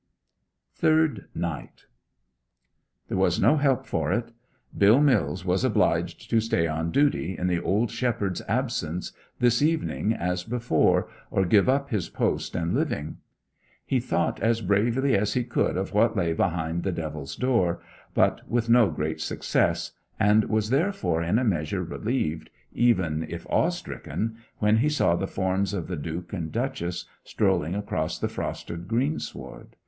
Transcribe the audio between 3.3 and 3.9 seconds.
no help